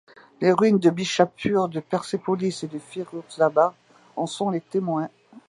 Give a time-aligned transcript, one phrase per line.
[0.41, 3.71] Les ruines de Bishapur, de Persépolis et de Firuzabad
[4.15, 5.09] en sont les témoins.